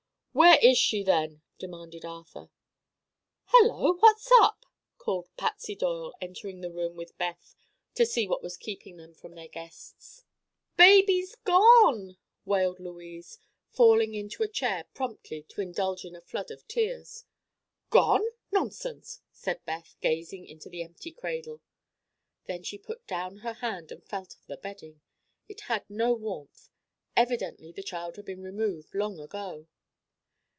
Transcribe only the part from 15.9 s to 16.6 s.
in a flood